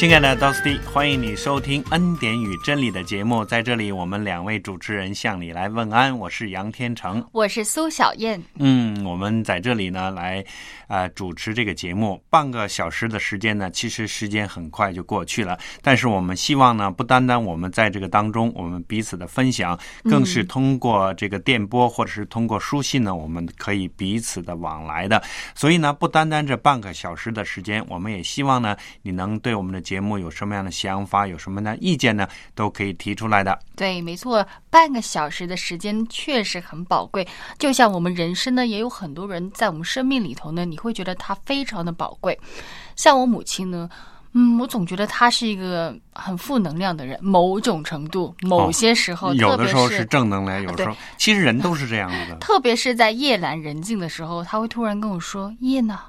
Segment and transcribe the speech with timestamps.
[0.00, 3.44] 亲爱的 Dusty，欢迎你收听《恩典与真理》的节目。
[3.44, 6.18] 在这里，我们两位主持人向你来问安。
[6.18, 8.42] 我是杨天成，我是苏小燕。
[8.54, 10.42] 嗯，我们在这里呢，来
[10.90, 12.22] 呃主持这个节目。
[12.28, 15.58] 半个小时的时间呢，其实时间很快就过去了。
[15.80, 25.22] 但是我们希望呢，不单单我们在这个当中，我们彼此的分享，更是通过这个电波或者是通过书信呢，我们可以彼此的往来的。
[25.54, 29.80] 所以呢，不单单这半个小时的时间，我们也希望呢，你能对我们的。
[29.80, 32.28] 节目有什么样的想法，有什么的意见呢？
[32.54, 33.58] 都可以提出来的。
[33.74, 37.26] 对，没错，半个小时的时间确实很宝贵。
[37.58, 42.38] 就像我们人生呢，也有很多人在我们生命里头呢，你会觉得他非常的宝贵。
[42.96, 43.88] 像我母亲呢，
[44.32, 52.36] 嗯，我总觉得她是一个很负能量的人，某种程度，某些时候，有的时候是正能量，有时候其实人都是这样子的。
[52.36, 56.00] 特别是在夜阑人静的时候，他会突然跟我说：“叶娜。”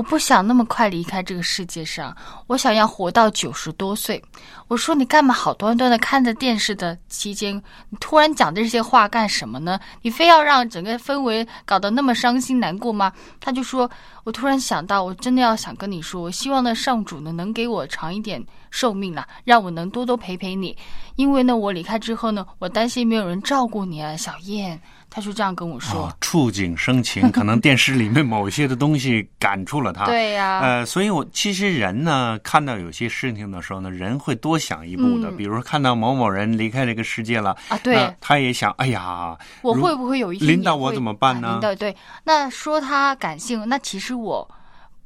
[0.00, 4.22] 我不想那么快离开这个世界上，我想要活到九十多岁。
[4.66, 7.54] 我说你干嘛好端端的看着电视的期间，
[7.90, 9.78] 你突然讲这些话干什么呢？
[10.00, 13.12] 你非要让整个氛围搞得那么伤心难过吗？
[13.40, 13.90] 他就说，
[14.24, 20.76] 我突然想到，我真的要想跟你说，我希望呢上主呢能给我长一点寿命了，让我能多多陪陪你，
[21.16, 24.80] 因为呢我离开之后呢，我担心没有人照顾你啊，小燕。
[25.12, 30.06] 他就这样跟我说：“触景生情， 可能电视里面某些的东西感触了他。
[30.06, 35.28] 对呀，呃，所以我其实人呢，看到有些事情的时候呢，人会多想一步的。
[35.32, 41.58] 比如看到某某人离开这个世界了啊，对，他也想，哎呀，我会不会有一天领导我怎么办呢？
[41.60, 44.48] 对对，那说他感性，那其实我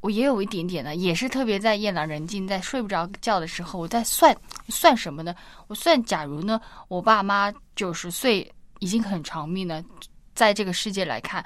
[0.05, 4.37] 我也有一点点呢，也是特别在夜阑人静，在睡不着觉的时候，我在算
[4.69, 5.33] 算什么呢？
[5.65, 8.47] 我算，假如呢，我爸妈九十岁。
[8.79, 9.81] 已经很长命了，
[10.35, 11.43] 在这个世界来看，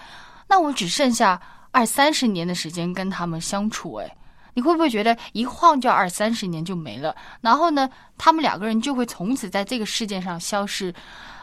[0.48, 1.40] 那我只剩下
[1.72, 3.94] 二三十年的时间跟他们相处。
[3.94, 4.18] 哎，
[4.56, 7.16] 你会不会觉得一晃就二三十年就没了？
[7.40, 7.88] 然后呢，
[8.18, 10.94] 他们两个人就会从此在这个世界上消失。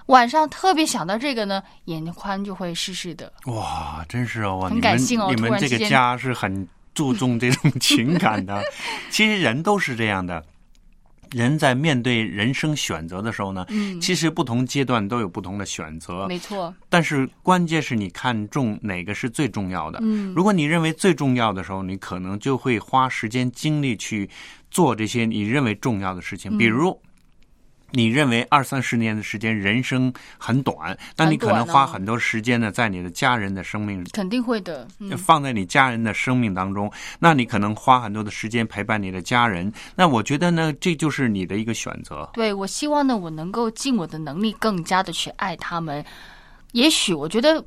[0.06, 3.32] 晚上特别想到这个呢，眼眶就会湿湿的。
[3.46, 5.32] 哇，真是哦，很感性哦。
[5.34, 6.66] 你们这个家是很
[6.96, 8.60] 注重这种情感的。
[9.10, 10.44] 其实人都是这样的。
[11.32, 16.72] 人在面对人生选择的时候呢，嗯，其实不同阶段都有不同的选择，没错。
[16.88, 19.98] 但是关键是你看重哪个是最重要的。
[20.02, 24.30] 嗯，如果你认为最重要的时候，你可能就会花时间精力去
[24.70, 26.98] 做这些你认为重要的事情，比如。
[27.92, 34.86] 你认为二三十年的时间，人生很短，那你可能花很多时间呢，在你的家人的生命，肯定会的，
[35.16, 39.72] 放在你家人的生命当中，那你可能花很多的时间陪伴你的家人。
[39.94, 42.28] 那我觉得呢，这就是你的一个选择。
[42.34, 46.04] 对，我希望呢，我能够尽我的能力，更加的去爱他们。
[46.72, 47.64] 也许我觉得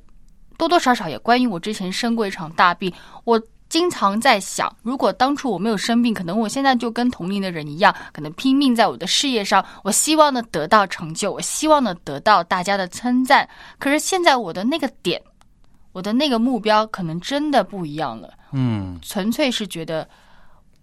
[0.57, 2.91] 多多少少也关于我之前生过一场大病，
[3.23, 3.41] 我。
[3.69, 9.63] 经常在想，如果当初我没有生病，可能我现在就跟同龄的人一样，可能拼命在我的事业上。
[9.83, 13.47] 我希望呢得到成就，我希望呢得到大家的称赞。
[13.77, 15.21] 可是现在我的那个点，
[15.91, 18.33] 我的那个目标，可能真的不一样了。
[18.51, 20.07] 嗯，纯粹是觉得。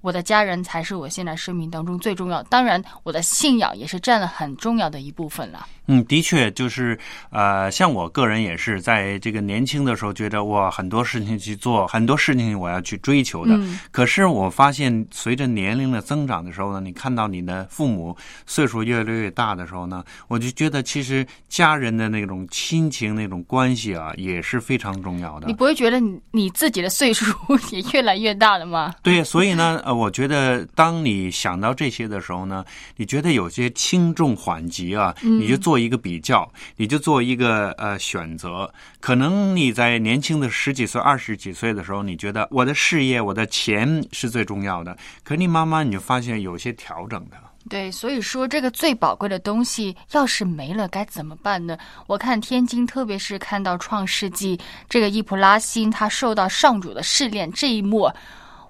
[0.07, 5.67] 我的家人才是我现在生命当中最重要，当然我的信仰也是占了很重要的一部分了。
[5.89, 6.97] 嗯，的确就是
[7.31, 13.59] 呃，像我个人也是在这个年轻的时候觉得哇，很多事情去做，很多事情我要去追求的。
[13.91, 18.17] 可是我发现随着年龄的增长的时候呢，你看到你的父母
[18.47, 25.47] 岁数越来越大的时候呢，我就觉得其实家人的那种亲情那种关系啊，也是非常重要的。
[25.49, 27.25] 你不会觉得你你自己的岁数
[27.71, 28.95] 也越来越大了吗？
[29.03, 29.96] 对，所以呢，呃。
[29.97, 32.65] 我觉得，当你想到这些的时候呢，
[32.97, 38.73] 你觉得有些轻重缓急啊，你就做一个比较，你就做一个呃选择。
[39.01, 44.97] 可能你在年轻的十几岁、二十几岁的时候，你觉得我的事业、我的钱是最重要的。
[45.25, 47.37] 可你慢慢你就发现有些调整的。
[47.69, 51.77] 对，所以说这个最宝贵的东西要是没了该怎么办呢？
[52.07, 54.57] 我看天津，特别是看到创世纪
[54.89, 58.09] 这个伊普拉辛他受到上主的试炼这一幕。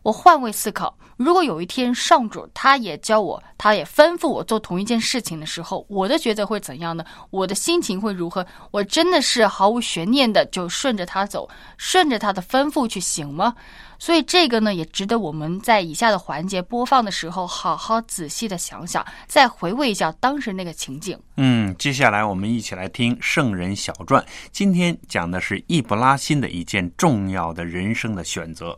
[0.03, 7.05] 我换位思考，如果有一天上主他也教我，他也吩咐我做同一件事情的时候，我的抉择会怎样呢？
[7.31, 8.47] 我的心情会如何？
[8.71, 11.49] 我真的是毫无悬念的就顺着他走，
[11.79, 13.55] 顺着他的吩咐去行吗？
[13.99, 21.19] 所以这个呢，也值得我们在以下的环节播放的时候，好好仔细的想想，再回味一下当时那个情景。
[21.39, 24.23] 嗯，接下来我们一起来听《圣人小传》，
[24.53, 28.77] 今天讲的是易卜拉欣的一件重要的人生的选择。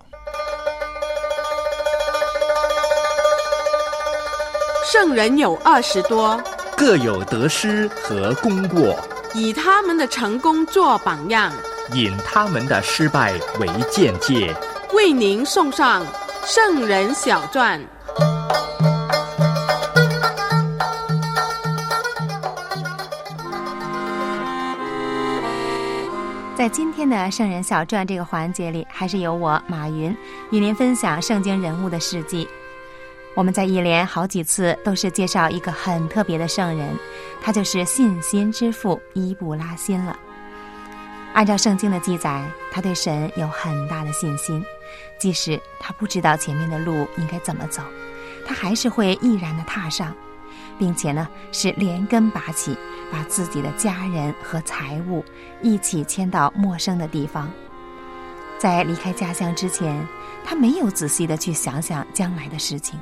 [4.91, 6.43] 圣人有二十多，
[6.75, 8.99] 各有得失和功过，
[9.35, 11.53] 以他们的成功做榜样，
[11.93, 14.57] 引他们的失败为鉴戒。
[14.95, 16.03] 为您送上
[16.47, 17.79] 《圣人小传》。
[26.57, 30.17] 在今天的《圣人小传》这个环节里，还是由我马云
[30.51, 32.49] 与您分享圣经人物的事迹。
[33.39, 36.93] 我们在一连好几次都是介绍一个很特别的圣人，
[37.41, 40.19] 他就是信心之父伊布拉辛了。
[41.35, 44.61] 按照圣经的记载，他对神有很大的信心，
[45.21, 47.81] 即使他不知道前面的路应该怎么走，
[48.45, 50.13] 他还是会毅然的踏上，
[50.77, 52.77] 并且呢是连根拔起，
[53.13, 55.25] 把自己的家人和财物
[55.63, 57.49] 一起迁到陌生的地方。
[58.59, 60.05] 在离开家乡之前，
[60.45, 62.99] 他没有仔细的去想想将来的事情。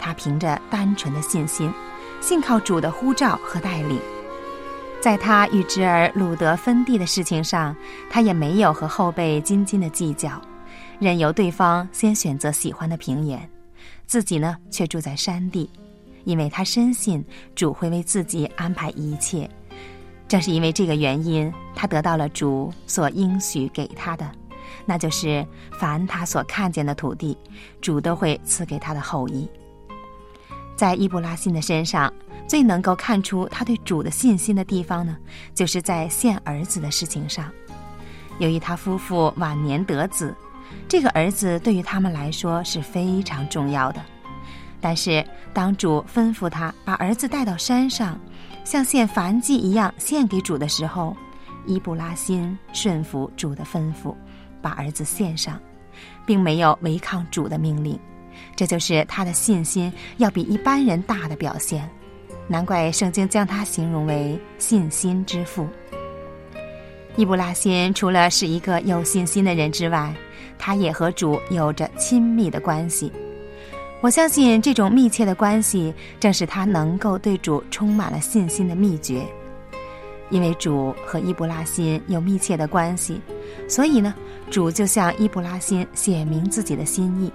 [0.00, 1.72] 他凭着单纯的信心，
[2.20, 4.00] 信靠主的呼召和带领，
[5.00, 7.76] 在他与侄儿鲁德分地的事情上，
[8.10, 10.40] 他也没有和后辈斤斤的计较，
[10.98, 13.48] 任由对方先选择喜欢的平原，
[14.06, 15.68] 自己呢却住在山地，
[16.24, 17.24] 因为他深信
[17.54, 19.48] 主会为自己安排一切。
[20.26, 24.30] 正是因为这个原因，他得到了主所应许给他的，
[24.86, 27.36] 那就是凡他所看见的土地，
[27.80, 29.48] 主都会赐给他的后裔。
[30.80, 32.10] 在伊布拉辛的身上，
[32.48, 35.14] 最能够看出他对主的信心的地方呢，
[35.54, 37.52] 就是在献儿子的事情上。
[38.38, 40.34] 由于他夫妇晚年得子，
[40.88, 44.00] 这个儿子对于他们来说是非常重要的。
[44.80, 45.22] 但是
[45.52, 48.18] 当主吩咐他把儿子带到山上，
[48.64, 51.14] 像献燔祭一样献给主的时候，
[51.66, 54.14] 伊布拉辛顺服主的吩咐，
[54.62, 55.60] 把儿子献上，
[56.24, 58.00] 并没有违抗主的命令。
[58.60, 61.88] 这就是他的信心要比一般人大的表现，
[62.46, 65.66] 难怪圣经将他形容为信心之父。
[67.16, 70.14] 伊布拉辛除了是一个有信心的人之外，
[70.58, 73.10] 他也和主有着亲密的关系。
[74.02, 79.22] 我相信这种密切的关系正是他能够对主充满了信心的秘诀。
[80.28, 83.22] 因为主和伊布拉辛有密切的关系，
[83.66, 84.14] 所以呢，
[84.50, 87.32] 主就向伊布拉辛写明自己的心意。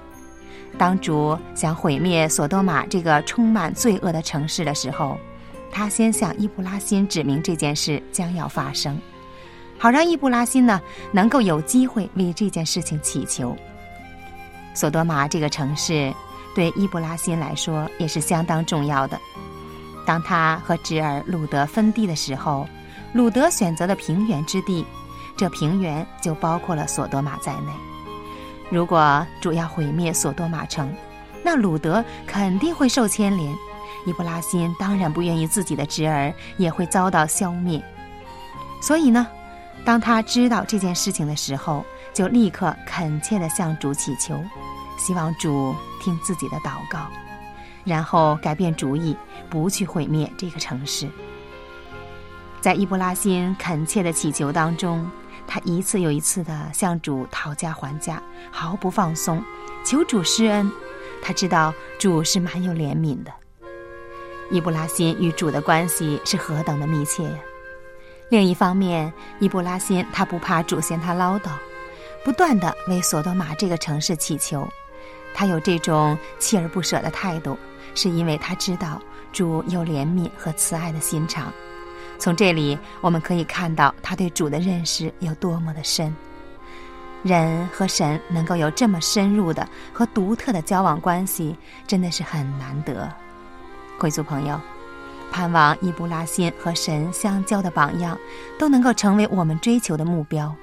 [0.78, 5.18] 当主想毁灭索多玛这个充满罪恶的城市的时候，
[5.72, 9.00] 他先向伊布拉辛指明这件事将要发生，
[9.78, 10.82] 好让伊布拉辛呢
[11.12, 13.56] 能够有机会为这件事情祈求。
[14.74, 16.14] 索多玛这个城市
[16.54, 19.20] 对伊布拉辛来说也是相当重要的。
[20.06, 22.68] 当他和侄儿鲁德分地的时候，
[23.14, 24.86] 鲁德选择的平原之地，
[25.38, 27.72] 这平原就包括了索多玛在内。
[28.70, 30.94] 如果主要毁灭索多玛城，
[31.44, 33.56] 那鲁德肯定会受牵连。
[34.06, 37.82] 伊布拉辛当然不愿意自己的侄儿也会遭到消灭。
[38.82, 39.28] 所以呢，
[39.84, 44.40] 当他知道这件事情的时候，就立刻恳切地向主祈求，
[44.98, 47.00] 希望主听自己的祷告，
[47.84, 49.16] 然后改变主意，
[49.50, 51.08] 不去毁灭这个城市。
[52.62, 55.10] 在伊布拉辛恳切的祈求当中。
[55.48, 58.22] 他一次又一次地向主讨价还价，
[58.52, 59.44] 毫不放松，
[59.84, 60.72] 求主施恩。
[61.22, 63.32] 他知道主是蛮有怜悯的。
[64.52, 67.40] 伊布拉辛与主的关系是何等的密切呀！
[68.30, 71.50] 另一方面，伊布拉辛他不怕主嫌他唠叨，
[72.24, 74.68] 不断地为索多玛这个城市祈求。
[75.34, 77.58] 他有这种锲而不舍的态度，
[77.96, 79.02] 是因为他知道
[79.34, 81.52] 主有怜悯和慈爱的心肠。
[82.18, 86.14] 从这里我们可以看到他对主的认识有多么的深。
[87.24, 91.56] 人和神能够有这么深入的和独特的交往关系，
[91.88, 93.12] 真的是很难得。
[93.98, 94.60] 贵族朋友，
[95.32, 98.16] 盼望伊布拉辛和神相交的榜样
[98.60, 100.54] 都能够成为我们追求的目标。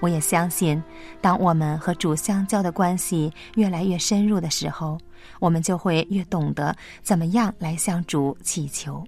[0.00, 0.82] 我也相信，
[1.20, 4.98] 当我们和主相交的关系越来越深入的时候，
[5.38, 9.04] 我们就会越懂得怎么样来向主祈求。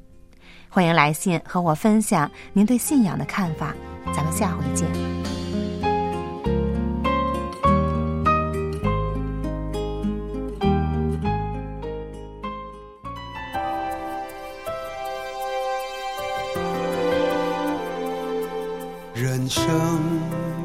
[0.75, 3.75] 欢迎来信和我分享您对信仰的看法
[4.15, 4.89] 咱们下回见。
[19.13, 19.63] 人生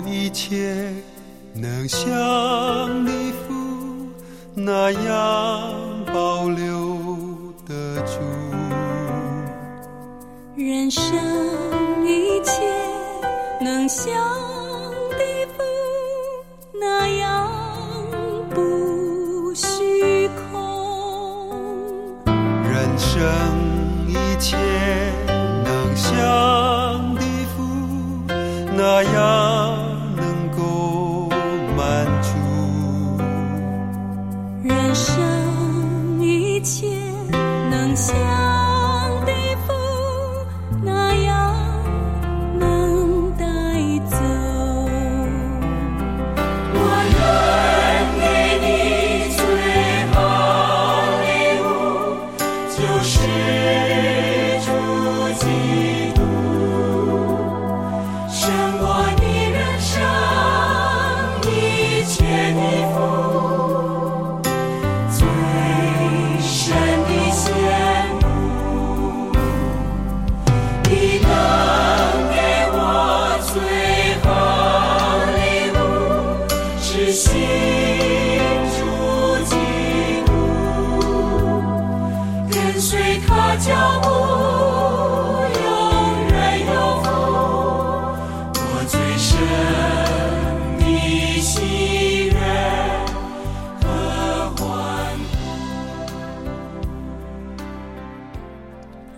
[0.05, 0.89] 一切
[1.53, 4.07] 能像礼服
[4.55, 6.97] 那样保留
[7.67, 8.46] 的住。
[10.57, 11.03] 人生
[12.03, 12.63] 一切
[13.61, 14.46] 能相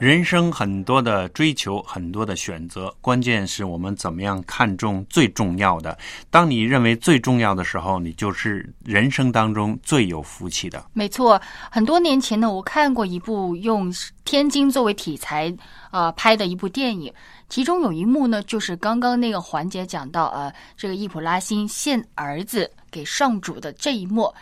[0.10, 5.96] 人生很多的追求，很多的选择，关键是我们怎么样看重最重要的。
[6.32, 10.84] 当你认为最重要的时候，你就是人生当中最有福气的。
[10.94, 11.40] 没错，
[11.70, 13.94] 很多年前呢，我看过一部用
[14.26, 15.56] 天津作为题材
[15.92, 17.14] 呃拍的一部电影，
[17.48, 24.34] 其中有一幕呢，就是刚刚那个环节讲到呃，这个易普拉欣献儿子给上主的这一幕。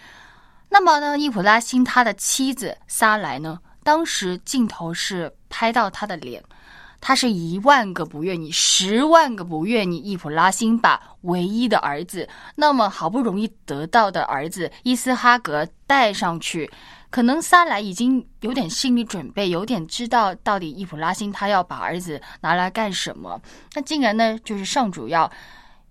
[0.70, 6.44] 那么呢，易普拉欣他的妻子撒莱呢，当时镜头是拍到他的脸，
[7.00, 16.70] 他是一万个不愿意，十万个不愿意，易普拉欣把唯一的儿子，那么好不容易得到的儿子伊斯哈格带上去。
[17.10, 23.42] 可能撒莱已经有点心理准备，有点知道到底易普拉欣他要把儿子拿来干什么。
[23.76, 25.32] 那竟然呢，就是上主要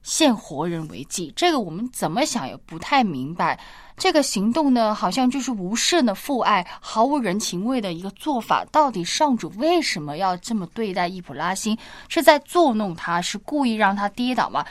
[0.03, 3.59] 献活人为祭，这个我们怎么想也不太明白。
[3.97, 8.63] 这个行动呢，好像就是无甚的父爱，毫无人情味的一个做法。
[8.67, 11.77] 到底上主为什么要这么对待易普拉欣？
[12.09, 14.65] 是在作弄他，是故意让他跌倒吗？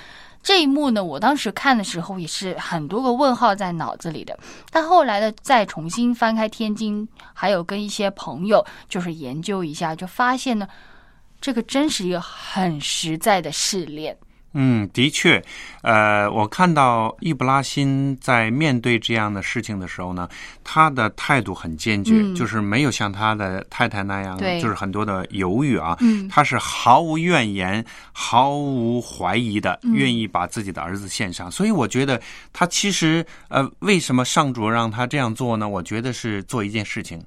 [0.43, 4.37] 这一幕呢，我当时看的时候也是很多个问号在脑子里的。
[4.69, 10.67] 但后来呢，再重新翻开《天津》，还有跟一些朋友就是研究一下，就发现呢，
[11.41, 14.15] 这个真是一个很实在的试炼。
[14.57, 15.43] 嗯，的确，
[15.83, 20.29] 呃，我看到易布拉欣在面对这样的事情的时候呢，
[20.63, 27.83] 他的态度很坚决，嗯就是没有像他的太太那样，对就是很多的犹豫啊，嗯他是毫无怨言、
[28.13, 31.51] 毫无怀疑的，嗯愿意把自己的儿子献上。
[31.51, 32.19] 所以我觉得
[32.53, 35.67] 他其实，呃，为什么上主让他这样做呢？
[35.67, 37.21] 我觉得是做一件事情。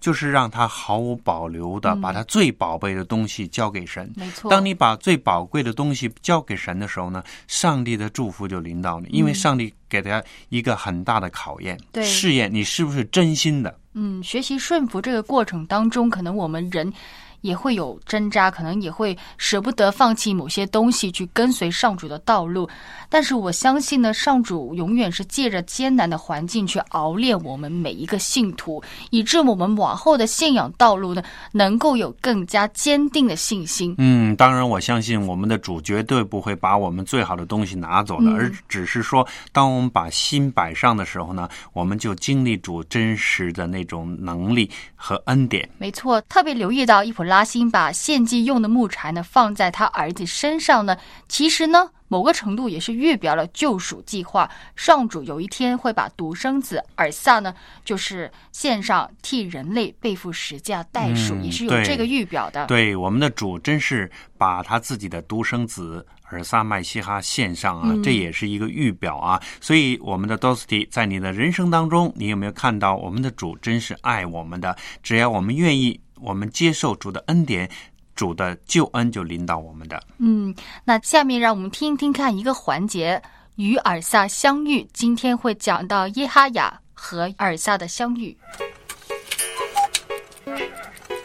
[0.00, 2.00] 就是让他毫无保留的嗯。
[2.00, 4.30] 把他最宝贝的东西交给神，没。
[4.30, 12.04] 错，当你把最宝贵的东西交给神的时候呢，上帝的祝福就临到你，因为上帝给他一个很大的考验，对。
[12.04, 13.78] 试验你是不是真心的。
[13.94, 16.92] 嗯，学习顺服这个过程当中，可能我们人
[17.40, 22.68] 也会有挣扎，可能也会舍不得放弃某些东西去跟随上主的道路。
[23.08, 33.94] 但是我相信呢，上主永远是借着艰难的环境去熬炼我们每一个信徒，以致我们往后的信仰道路呢，能够有更加坚定的信心。
[33.98, 45.68] 嗯，当然，我相信我们的主绝对不会把我们最好的东西拿走的，嗯而只是说，当我们把心摆上的时候呢，我们就经历主真实的那种能力和恩典。
[45.78, 50.96] 没错，特别留意到伊普拉辛把献祭用的木柴呢放在他儿子身上呢，
[51.28, 51.90] 其实呢。
[52.10, 57.54] 某个程度也是预表了救赎计划，上主有一天会把独生子尔萨呢，
[57.84, 62.64] 就是献上替人类背负十架代赎，嗯也是有这个预表的。
[62.64, 69.38] 对，我们的主真是把他自己的独生子尔萨麦西哈献上啊，嗯这也是一个预表啊。
[69.60, 74.74] 所以，我们的 Dosty 在你的人生当中，你有没有看到我们的主真是爱我们的？
[75.02, 77.68] 只要我们愿意，我们接受主的恩典。
[78.14, 80.02] 主的救恩就临到我们的。
[80.18, 83.22] 嗯，那下面让我们听一听看一个环节，
[83.54, 84.84] 与尔萨相遇。
[84.92, 88.36] 今天会讲到耶哈雅和尔萨的相遇。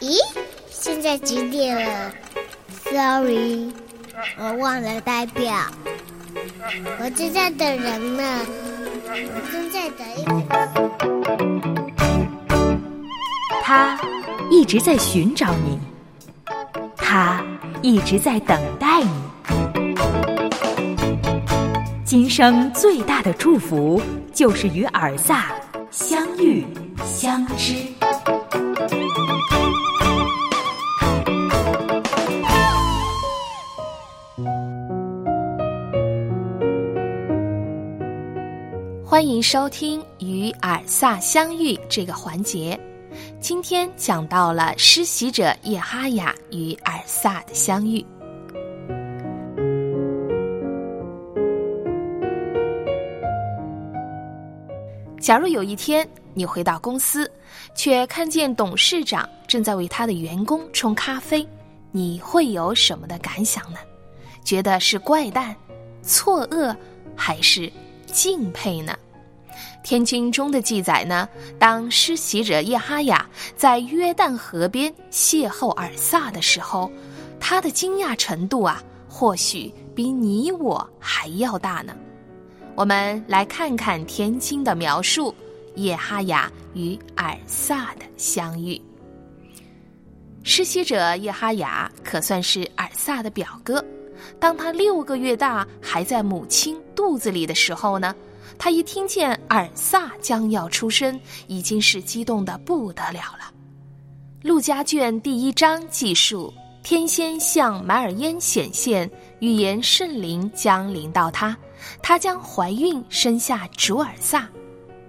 [0.00, 0.16] 咦，
[0.70, 2.12] 现在几点了
[2.84, 3.72] ？Sorry，
[4.38, 5.52] 我忘了代表。
[7.00, 8.22] 我正在等人呢，
[9.10, 10.54] 我正在等一个。
[13.64, 13.98] 他
[14.56, 15.76] 一直在寻找你，
[16.96, 17.44] 他
[17.82, 19.10] 一直在等待你。
[22.04, 24.00] 今生最大的祝福
[24.32, 25.46] 就是与尔萨
[25.90, 26.64] 相遇
[27.04, 27.74] 相知。
[39.04, 42.78] 欢迎收听与尔萨相遇这个环节。
[43.44, 48.02] 今天讲到了施洗者叶哈雅与尔萨的相遇。
[55.20, 57.30] 假如有一天你回到公司，
[57.74, 61.46] 却看见董事长正在为他的员工冲咖啡，
[61.90, 63.78] 你会有什么的感想呢？
[64.42, 65.54] 觉得是怪诞、
[66.00, 66.74] 错愕，
[67.14, 67.70] 还是
[68.06, 68.96] 敬佩呢？
[69.84, 76.90] 天经中的记载呢，当施洗者叶哈雅在约旦河边邂逅尔萨的时候，
[77.38, 81.94] 他的惊讶程度啊，或许比你我还要大呢。
[82.74, 85.34] 我们来看看天经的描述：
[85.74, 88.80] 叶哈雅与尔萨的相遇。
[90.42, 93.84] 施洗者叶哈雅可算是尔萨的表哥。
[94.40, 98.14] 当他六个月大，还在母亲肚子里的时候呢，
[98.58, 103.52] 他一听见尔萨将要出生，已经是激动的不得了了。
[104.42, 111.56] 陆家卷第一章记述，天仙向买尔烟显现，预言圣灵将临到他。
[112.02, 114.48] 她将怀孕生下主尔萨，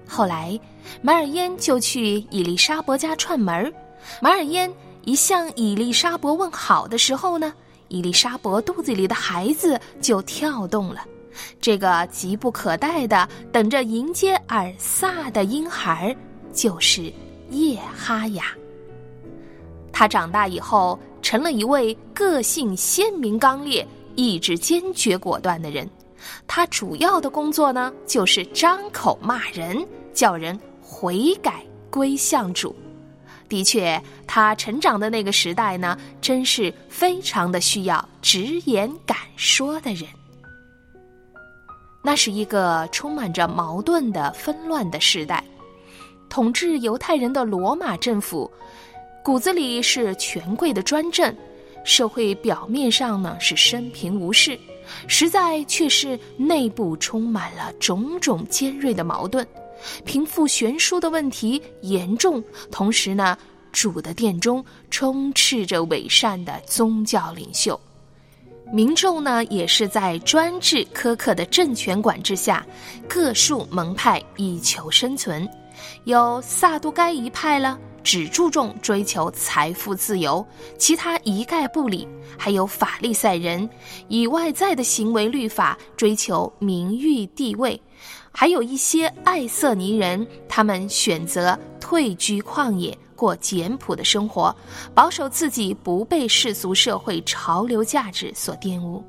[0.08, 0.60] 后来
[1.02, 3.72] 马尔烟就去伊丽莎伯家串门儿。
[4.22, 4.72] 马尔烟
[5.04, 7.54] 一向伊丽莎伯问好的时候呢，
[7.88, 11.06] 伊丽莎伯肚子里的孩子就跳动了。
[11.60, 16.16] 这个急不可待的等着迎接尔萨的婴孩，
[16.54, 17.12] 就是
[17.50, 18.46] 叶哈雅。
[19.92, 25.90] 他长大以后成了一位个性鲜明、刚烈、意志坚决、果断的人。
[26.48, 32.76] 他主要的工作呢，就是张口骂人，叫人悔改归向主。
[33.48, 40.10] 的确，他成长的那个时代呢，真是非常的需要直言敢说的人。
[42.06, 45.44] 那是一个充满着矛盾的纷乱的时代，
[46.30, 48.50] 统治犹太人的罗马政府，
[49.24, 51.36] 骨子里是权贵的专政，
[51.84, 54.56] 社会表面上呢是生平无事。
[55.08, 59.44] 实在却是内部充满了种种尖锐的矛盾，
[60.06, 62.42] 贫富悬殊的问题严重。
[62.70, 63.36] 同时呢，
[63.72, 67.80] 主的殿中充斥着伪善的宗教领袖，
[68.72, 72.66] 民众呢也是在专制苛刻的政权管制下，
[73.08, 75.48] 各树门派以求生存，
[76.06, 77.80] 有萨都该一派了。
[78.04, 80.46] 只注重追求财富自由，
[80.78, 82.08] 其他一概不理。
[82.38, 83.68] 还有法利赛人
[84.10, 87.82] 以外在的行为律法追求名誉地位，
[88.32, 94.56] 还有一些爱色尼人，他们选择退居旷野，过简朴的生活，
[94.94, 99.04] 保守自己不被世俗社会潮流价值所玷污。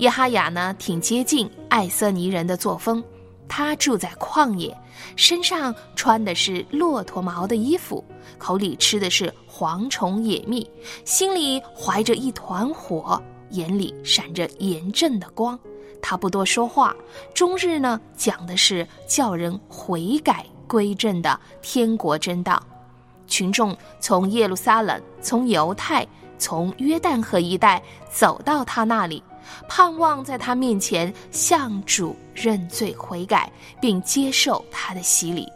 [0.00, 3.02] 耶哈雅呢，挺接近爱色尼人的作风。
[3.48, 4.76] 他住在旷野，
[5.16, 8.04] 身上穿的是骆驼毛的衣服，
[8.36, 10.68] 口里吃的是蝗虫野蜜，
[11.06, 13.20] 心里怀着一团火，
[13.50, 15.58] 眼里闪着严正的光。
[16.02, 16.94] 他不多说话，
[17.34, 22.62] 终日呢讲的是叫人悔改归正的天国真道。
[23.28, 26.04] 群众从耶路撒冷、从犹太、
[26.38, 29.22] 从约旦河一带走到他那里。
[29.66, 35.48] 盼望在他面前向主认罪悔改，并接受他的洗礼。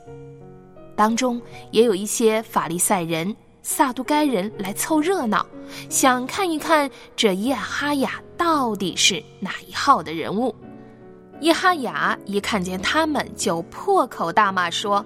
[0.96, 5.44] 当中也有一些法利赛人、撒都该人来凑热闹，
[5.90, 10.54] 想看一看这叶哈雅到底是哪一号的人物。
[11.40, 15.04] 叶哈雅一看见他们，就破口大骂说：“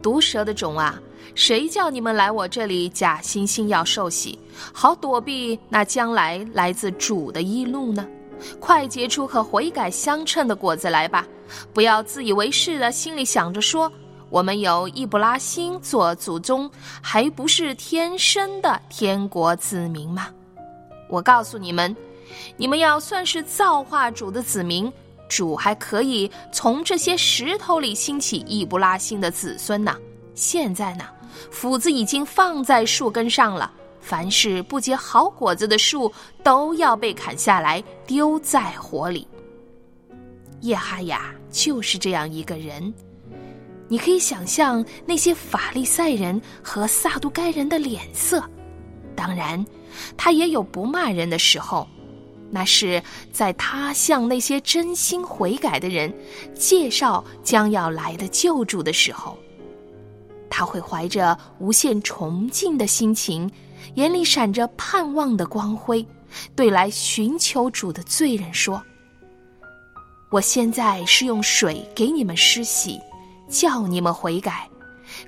[0.00, 1.00] 毒蛇的种啊，
[1.34, 4.38] 谁叫你们来我这里假惺惺要受洗，
[4.72, 8.06] 好躲避那将来来自主的一路呢？”
[8.60, 11.26] 快结出和悔改相称的果子来吧！
[11.74, 13.90] 不要自以为是的，心里想着说
[14.30, 16.70] ：“我们有易布拉欣做祖宗，
[17.02, 20.28] 还不是天生的天国子民吗？”
[21.10, 21.96] 我告诉你们，
[22.56, 24.92] 你们要算是造化主的子民，
[25.28, 29.96] 主还可以从这些石头里兴起易布拉欣的子孙呢。
[30.36, 31.06] 现在呢，
[31.50, 36.12] 斧子已经放在树根上了，凡是不结好果子的树
[36.42, 39.26] 都要被砍下来丢在火里。
[40.60, 42.92] 叶哈雅就是这样一个人。
[43.90, 48.42] 你可以想象那些法利赛人和撒都该人的脸色。
[49.16, 49.64] 当然，
[50.16, 51.88] 他也有不骂人的时候，
[52.50, 56.12] 那是在他向那些真心悔改的人
[56.54, 59.38] 介绍将要来的救助的时候。
[60.58, 63.48] 他会怀着无限崇敬的心情，
[63.94, 66.04] 眼里闪着盼望的光辉，
[66.56, 68.82] 对来寻求主的罪人说
[70.32, 72.98] ：“我现在是用水给你们施洗。”
[73.48, 74.68] 叫你们悔改，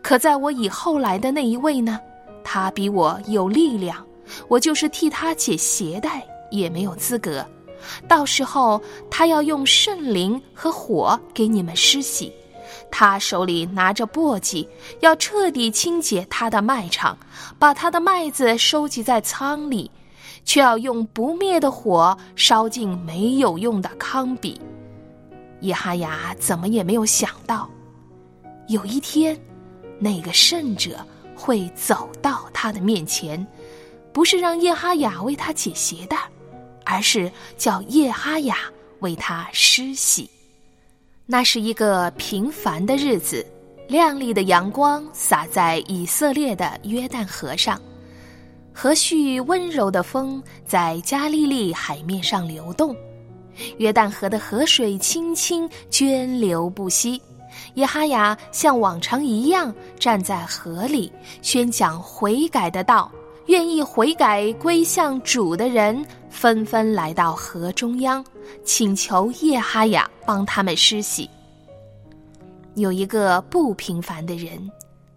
[0.02, 2.00] 可在我以后来的那一位呢？
[2.42, 4.04] 他比我有力量，
[4.48, 7.46] 我就是替他解鞋带也没有资格。
[8.08, 12.32] 到时候他要用圣灵和火给你们施洗，
[12.90, 14.66] 他手里拿着簸箕，
[15.00, 17.16] 要彻底清洁他的麦场，
[17.58, 19.90] 把他的麦子收集在仓里，
[20.44, 24.60] 却要用不灭的火烧尽没有用的糠比。
[25.60, 27.68] 耶哈雅怎么也没有想到。
[28.68, 29.38] 有一天，
[29.98, 33.46] 那个圣者会走到他的面前，
[34.12, 36.16] 不是让叶哈雅为他解鞋带，
[36.84, 38.56] 而是叫叶哈雅
[39.00, 40.30] 为他施洗。
[41.32, 43.46] 那是一个平凡的日子，
[43.86, 47.80] 亮丽的阳光洒在以色列的约旦河上，
[48.74, 52.96] 和煦温柔的风在加利利海面上流动，
[53.78, 57.22] 约旦河的河水清清，涓流不息。
[57.74, 61.12] 耶哈雅像往常一样站在河里，
[61.42, 63.08] 宣讲悔改的道。
[63.50, 68.24] 愿意悔改归向主的人，纷纷来到河中央，
[68.64, 71.28] 请求耶哈雅帮他们施洗。
[72.76, 74.70] 有一个不平凡的人，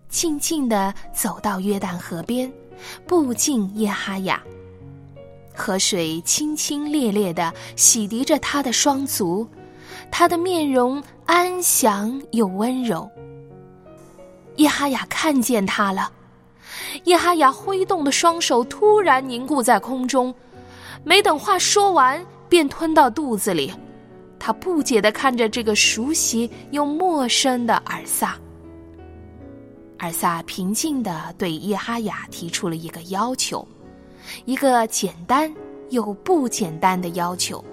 [0.10, 2.52] 静静地走到约旦河边，
[3.06, 4.42] 步进耶哈雅。
[5.54, 9.48] 河水清清冽冽地洗涤着他的双足。
[10.10, 13.08] 他的面容安详又温柔。
[14.56, 16.12] 叶哈雅看见他了，
[17.06, 20.34] 叶哈雅挥动的双手突然凝固在空中，
[21.04, 23.74] 没等话说完，便吞到肚子里。
[24.40, 28.38] 他不解的看着这个熟悉又陌生的尔萨。
[30.00, 33.66] 尔萨平静的对叶哈雅提出了一个要求，
[34.44, 35.54] 一个简单
[35.92, 37.64] 又不简单的要求。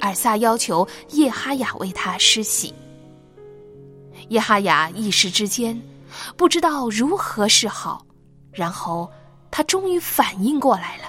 [0.00, 2.74] 尔萨要求叶哈雅为他施洗。
[4.28, 5.80] 叶哈雅一时之间
[6.36, 8.04] 不知道如何是好，
[8.52, 9.10] 然后
[9.50, 11.04] 他终于反应过来了。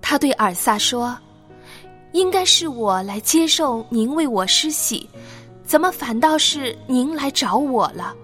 [0.00, 1.16] 他对尔萨说
[2.12, 5.08] ：“应该是我来接受您为我施洗，
[5.64, 8.14] 怎么反倒是您来找我了？”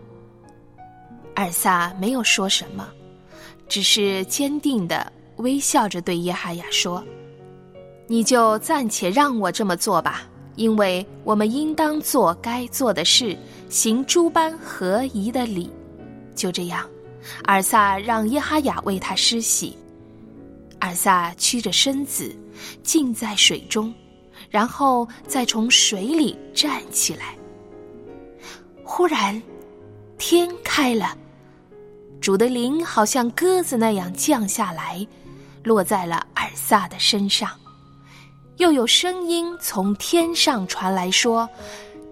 [1.36, 2.88] 尔萨没有说什么，
[3.68, 7.02] 只是坚定的微笑着对耶哈雅说。
[8.08, 10.22] 你就暂且让我这么做吧，
[10.56, 13.36] 因为我们应当做该做的事，
[13.68, 15.70] 行诸般合宜的礼。
[16.34, 16.88] 就这样，
[17.44, 19.76] 尔萨让耶哈雅为他施洗。
[20.81, 22.35] 尔萨屈着身子，
[22.83, 23.92] 浸在水中，
[24.48, 27.37] 然后再从水里站起来。
[28.85, 29.42] 忽然，
[30.16, 31.16] 天开了，
[32.20, 35.07] 主的灵好像鸽子那样降下来，
[35.64, 37.50] 落在了尔萨的身上。
[38.59, 41.48] 又有声音从天上传来，说：“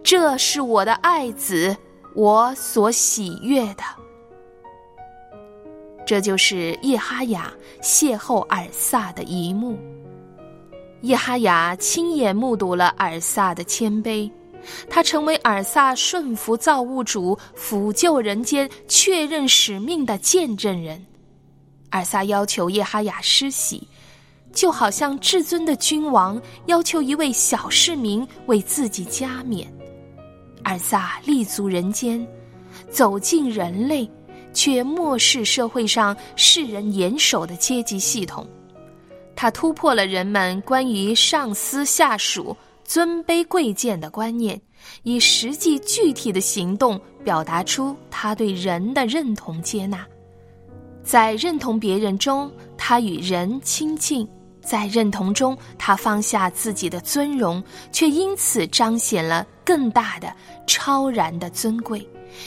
[0.02, 1.76] 这是我的爱子，
[2.14, 3.82] 我所喜悦的。”
[6.06, 9.76] 这就是叶哈雅邂逅尔萨的一幕。
[11.02, 14.30] 叶哈雅亲眼目睹了尔萨的谦卑，
[14.88, 21.04] 他成为尔萨顺服造物主、抚救人间、确认使命的见证人。
[21.90, 23.86] 尔萨要求叶哈雅施洗。
[24.52, 29.70] 就好像至尊的君王要求一位小市民为自己加冕，
[30.64, 32.26] 尔萨立足人间，
[32.88, 34.10] 走进人类，
[34.56, 38.48] 却漠视社会上世人严守的阶级系统。
[39.36, 44.58] 他突破了人们关于上司下属、尊卑贵贱的观念，
[45.02, 50.06] 以实际具体的行动表达出他对人的认同接纳。
[51.04, 54.26] 在认同别人中，他与人亲近。
[54.62, 60.34] 在认同中，他放下自己的尊荣，却因此彰显了更大的、
[60.66, 62.04] 超然的尊贵。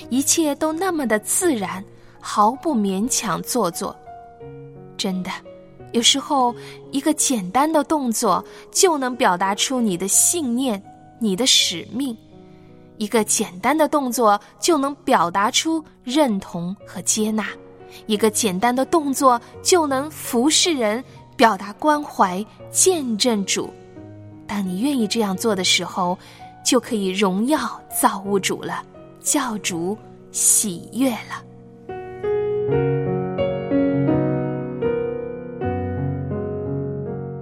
[0.09, 1.81] 一切都那么的自然，
[2.19, 3.95] 毫不勉强做作。
[4.97, 5.31] 真的，
[5.91, 6.53] 有时候
[6.91, 10.81] 一个简单的动作就能表达出你的信念、
[11.19, 12.13] 你的使命；
[12.97, 17.47] 一个简单的动作就能表达出认同和接纳。
[18.05, 21.03] 一个简单的动作就能服侍人，
[21.35, 23.69] 表达关怀，见证主。
[24.45, 26.17] 当你愿意这样做的时候，
[26.63, 27.57] 就可以荣耀
[27.89, 28.83] 造物主了，
[29.21, 29.97] 教主
[30.31, 31.43] 喜悦了。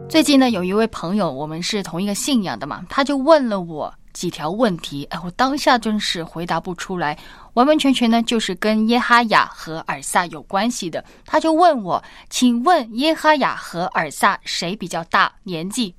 [0.09, 7.17] 最近呢，有一位朋友，我们是同一个信仰的嘛，他就问了我几条问题，哎，我当下真是回答不出来，
[7.53, 11.03] 完完全全呢就是跟耶哈雅和尔萨有关系的。
[11.25, 15.93] 他就问我，请问耶哈雅和尔萨谁比较大年纪？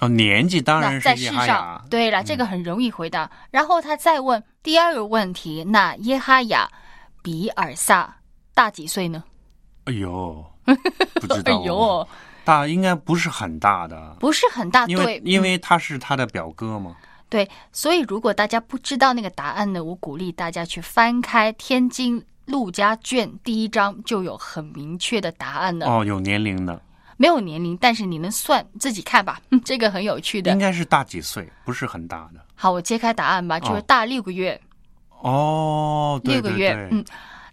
[0.00, 3.28] 哦，年纪当然是在世上雅，，对了，这个很容易回答。
[3.50, 6.70] 然后他再问第二个问题，那耶哈雅
[7.22, 8.14] 比尔萨
[8.54, 9.24] 大几岁呢？
[9.84, 10.44] 哎呦，
[11.14, 12.08] 不知 哎道、呦，
[12.44, 16.96] 大应该不是很大的，不是很大，因为对，因为他是他的表哥嘛。
[17.28, 25.86] 对，所以如果大家不知道那个答案呢，我鼓励大家去翻开《天津陆家卷》第一章，就有很明确的答案了。
[25.86, 26.78] 哦，有年龄的，
[27.16, 30.58] 没有年龄，但是你能算，自己看吧， 这个很有趣的应。
[30.58, 32.44] 该是大几岁，不是很大的。
[32.54, 34.60] 好，我揭开答案吧，就是哦大六个月，
[35.22, 37.02] 哦，对六个月，嗯。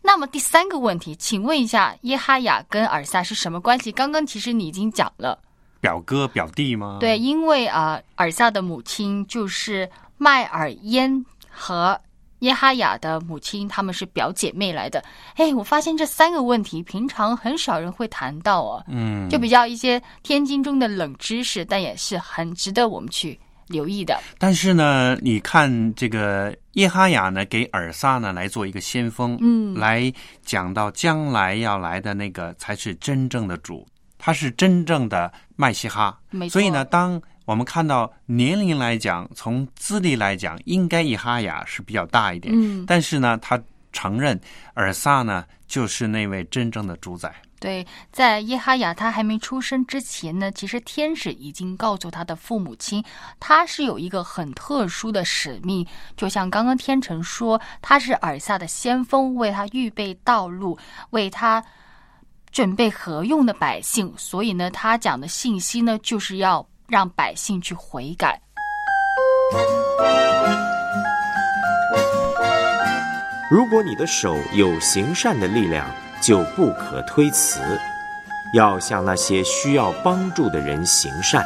[0.02, 3.92] 那么第三个问题，请问一下，耶哈雅跟尔萨是什么关系？
[3.92, 5.38] 刚刚其实你已经讲了。
[5.82, 6.98] 表哥表弟吗？
[7.00, 12.00] 对，，因为啊、尔萨的母亲就是麦尔烟和
[12.40, 15.04] 耶哈雅的母亲，她们是表姐妹来的。
[15.36, 24.20] 哎，我发现这三个问题平常很少人会谈到哦，嗯，就比较一些天津中的冷知识，但也是很值得我们去留意的。
[24.38, 30.12] 但是呢，你看这个耶哈雅呢，给尔萨呢来做一个先锋，嗯来
[30.44, 36.20] 讲到将来要来的那个才是真正的主，他是真正的麦西哈。
[36.30, 43.60] 没错所以呢，当我们看到年龄来讲，从资历来讲，应该耶哈雅是比较大一点，嗯但是呢，他
[43.92, 44.40] 承认
[44.74, 47.34] 尔萨呢就是那位真正的主宰。
[47.60, 53.04] 对，在耶哈雅他还没出生之前呢，其实天使已经告诉他的父母亲，
[53.40, 55.86] 他是有一个很特殊的使命。
[56.16, 60.78] 就像刚刚天成说，他是尔萨的先锋，为他预备道路，
[61.10, 61.62] 为他
[62.50, 64.14] 准备合用的百姓。
[64.18, 68.40] 所以呢，他讲的信息呢，就是要让百姓去悔改。
[73.52, 75.86] 如果你的手有行善的力量，
[76.22, 77.60] 就不可推辞，
[78.54, 81.44] 要向那些需要帮助的人行善。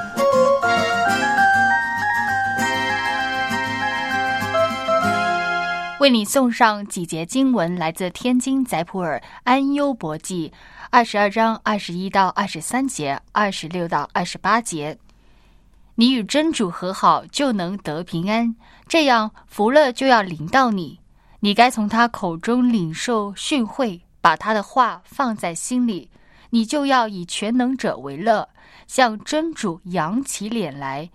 [5.99, 10.51] 为你送上几节经文，来自天津载普尔安优博记
[10.89, 14.97] 二十二章二十一到二十三节，二十六到二十八节。
[15.95, 18.55] 你与真主和好，就能得平安，
[18.87, 20.99] 这样福乐就要临到你。
[21.39, 26.09] 你该从他口中领受训诲，把他的话放在心里。
[26.51, 28.47] 你就要以全能者为乐，
[28.87, 31.09] 向真主扬起脸来。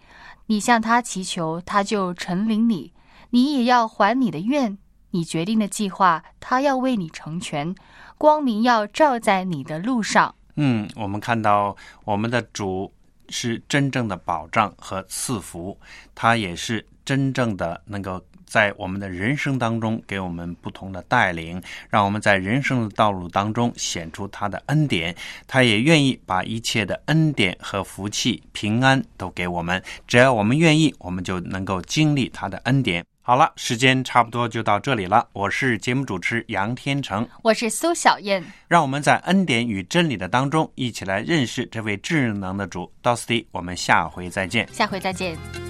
[0.47, 2.93] 你向他祈求，他就成领你。
[3.31, 4.77] 你也要还你的愿，
[5.13, 7.75] 你决定的计划，他要为你成全。
[8.19, 10.35] 光明要照在你的路上。
[10.57, 12.93] 嗯，我们看到我们的主
[13.29, 15.79] 是真正的保障和赐福，
[16.15, 25.15] 他也是真正的能够在我们的人生当中给我们不同的带领，让我们在人生的道路当中显出他的恩典。
[25.47, 33.05] 他也愿意把一切的恩典和福气、平安都给我们，只要我们愿意，我们就能够经历他的恩典。
[33.21, 35.29] 好了，时间差不多就到这里了。
[35.35, 42.91] 我是节目主持杨天成，我是苏小燕，让我们在恩典与真理的当中，一起来认识这位智能的主。
[43.03, 44.67] 到此地，我们下回再见。
[44.73, 45.68] 下回再见。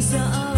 [0.00, 0.49] 一下。